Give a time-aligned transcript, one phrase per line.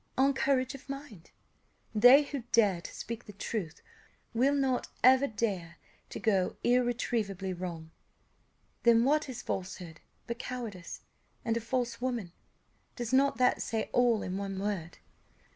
[0.17, 1.29] on courage of the mind.
[1.93, 3.83] They who dare to speak the truth,
[4.33, 5.77] will not ever dare
[6.09, 7.91] to go irretrievably wrong.
[8.81, 11.01] Then what is falsehood but cowardice?
[11.45, 12.31] and a false woman!
[12.95, 14.97] does not that say all in one word?"